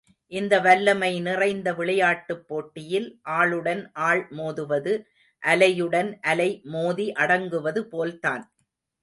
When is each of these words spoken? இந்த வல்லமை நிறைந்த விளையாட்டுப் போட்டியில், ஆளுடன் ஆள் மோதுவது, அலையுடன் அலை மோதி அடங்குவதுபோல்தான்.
இந்த 0.31 0.59
வல்லமை 0.59 1.19
நிறைந்த 1.19 1.73
விளையாட்டுப் 1.73 2.47
போட்டியில், 2.47 3.19
ஆளுடன் 3.21 3.91
ஆள் 3.93 4.27
மோதுவது, 4.31 4.93
அலையுடன் 5.43 6.11
அலை 6.21 6.61
மோதி 6.63 7.11
அடங்குவதுபோல்தான். 7.11 8.43